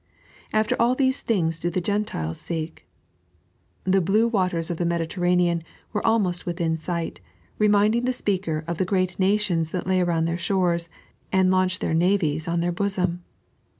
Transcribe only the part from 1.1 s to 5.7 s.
things do the OentOes seek." The blue waters of the Mediterranean